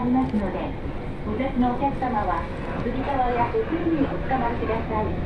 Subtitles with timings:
[0.00, 0.58] ありますので
[1.28, 2.42] お客のお客様は
[2.82, 5.19] 釣り革や手すりにおつかまりください。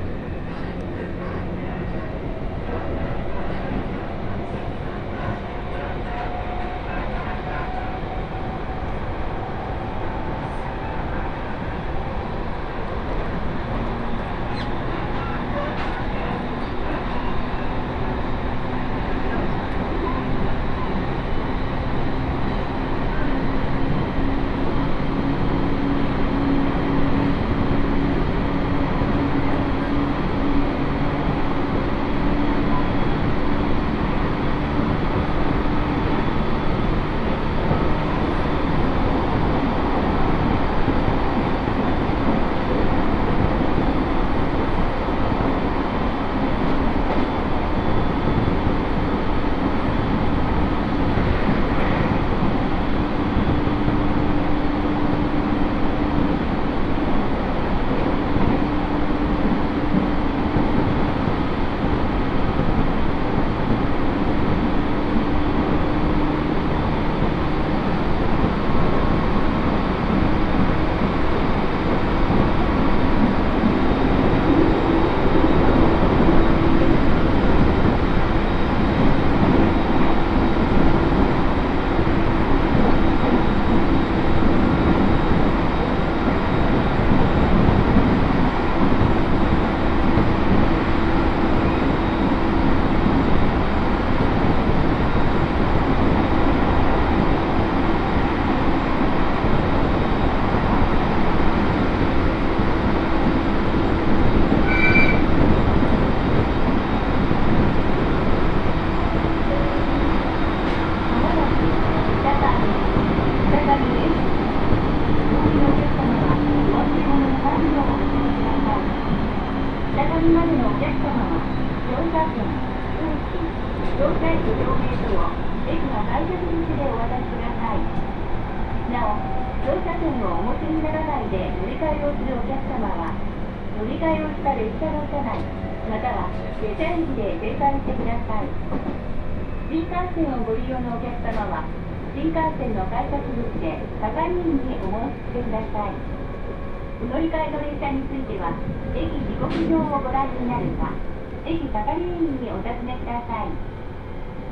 [152.54, 153.50] お尋ねください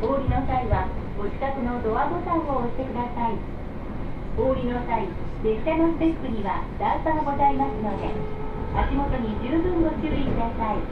[0.02, 3.38] お降りの際はお近くのドアボタンを押してください
[4.34, 5.06] お降りの際
[5.46, 8.10] 列車のステップには段差がございますので
[8.74, 10.82] 足元に十分ご注意ください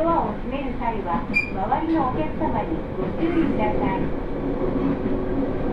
[0.00, 1.52] ドアを閉める際は周
[1.84, 4.08] りのお客様にご注意ください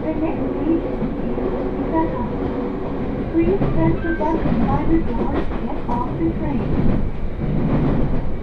[0.06, 1.40] The next station is
[1.96, 2.22] Saga.
[3.32, 6.60] Please press the button by the door to get off the train.「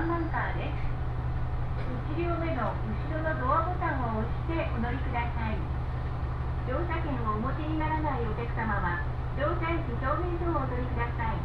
[0.00, 0.80] 3ンカーです。
[2.16, 5.60] 1両目の後ろのドアボタンを押してお乗りください。
[6.68, 9.04] 乗車券をお持ちにならないお客様は、
[9.36, 11.39] 乗車駅正面所をお取りください。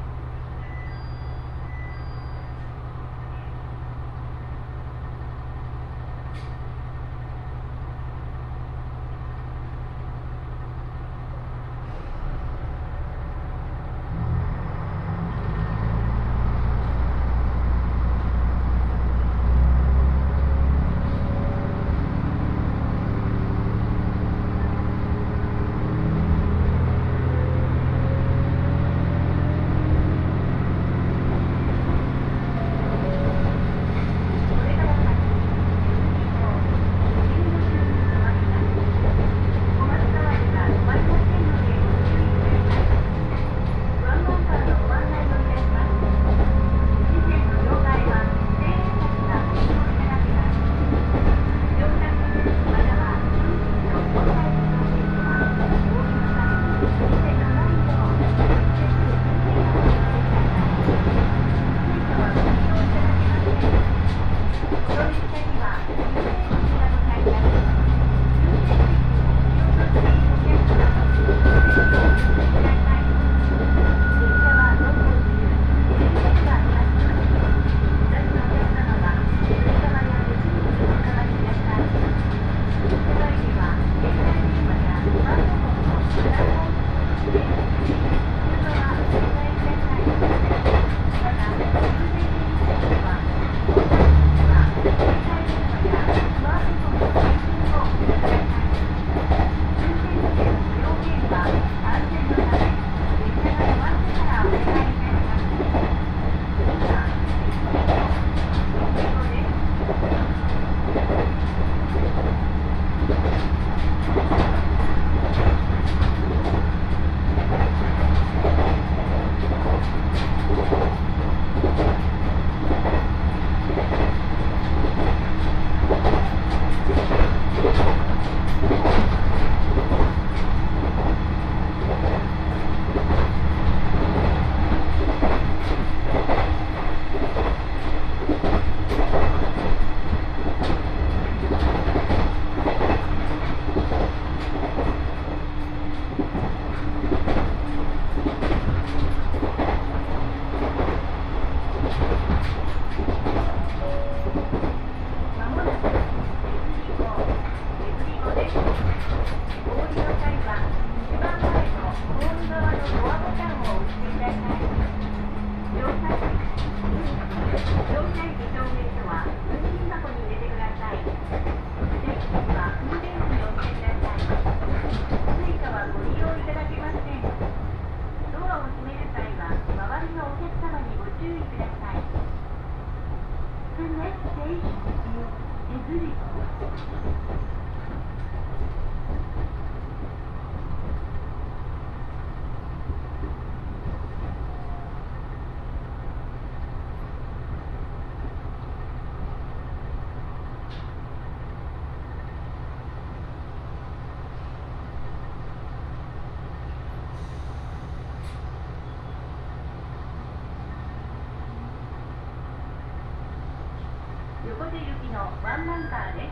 [215.75, 216.31] カンターで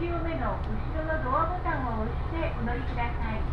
[0.00, 3.44] 1両目の後ろのドアボタンを押してお乗りください。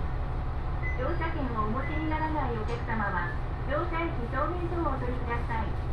[0.98, 3.28] 乗車券をお持ちにならないお客様は
[3.68, 5.87] 乗車駅正面ドアをお取りください。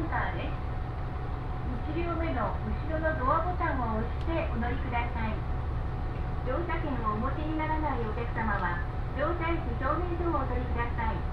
[0.00, 5.34] ンターです1両目の後ろのドアボタンを押してお乗りください。
[6.46, 8.80] 乗車券をお持ちにならないお客様は
[9.16, 11.29] 乗車駅正面ドをお取りください。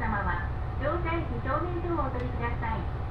[0.00, 0.46] 様は、
[0.80, 3.03] 乗車駅正面 door をお取りください。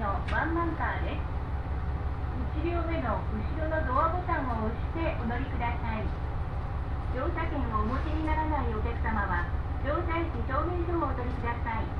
[0.00, 6.02] のワンマンカーです1両目の後ろのドアボタンを押してお乗りください。
[7.14, 9.44] 乗車券をお持ちにならないお客様は
[9.84, 11.99] 乗車駅証明書をお取りください。